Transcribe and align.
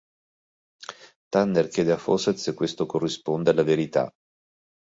Tanner 1.31 1.67
chiede 1.67 1.91
a 1.91 1.97
Fawcett 1.99 2.37
se 2.37 2.55
questo 2.55 2.87
corrisponde 2.87 3.51
alla 3.51 3.61
verità. 3.61 4.11